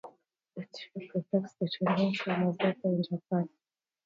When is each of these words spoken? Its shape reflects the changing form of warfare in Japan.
Its 0.55 0.79
shape 0.79 1.11
reflects 1.13 1.53
the 1.61 1.69
changing 1.69 2.15
form 2.15 2.47
of 2.47 2.57
warfare 2.59 2.75
in 2.85 3.03
Japan. 3.03 3.47